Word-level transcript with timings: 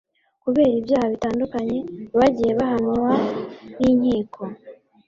kubera 0.43 0.71
ibyaha 0.79 1.07
bitandukanye 1.13 1.77
bagiye 2.19 2.51
bahamywa 2.59 3.11
n'inkiko. 3.79 4.41